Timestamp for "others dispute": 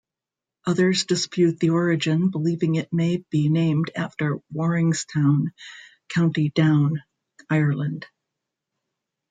0.65-1.59